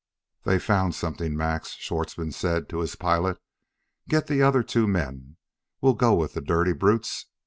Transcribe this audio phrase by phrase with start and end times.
[0.45, 3.37] "They've found something, Max," Schwartzmann said to his pilot.
[4.09, 5.37] "Get the other two men.
[5.79, 7.27] We'll go with the dirty brutes.